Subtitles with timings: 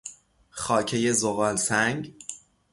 [0.49, 2.13] خاکهی زغالسنگ